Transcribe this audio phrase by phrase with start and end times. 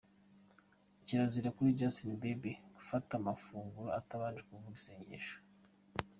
[1.05, 5.37] Kirazira kuri Justin Bieber gufata amafunguro atabanje kuvuga isengesho.